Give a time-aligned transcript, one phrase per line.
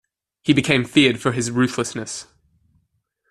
[0.41, 2.25] He became feared for his ruthlessness.